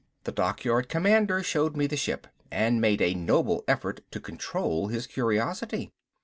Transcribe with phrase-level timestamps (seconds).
[0.23, 5.05] The dockyard commander showed me the ship, and made a noble effort to control his
[5.05, 5.93] curiosity.